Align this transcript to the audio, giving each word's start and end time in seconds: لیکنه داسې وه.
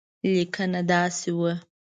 لیکنه 0.33 0.81
داسې 0.91 1.29
وه. 1.39 1.53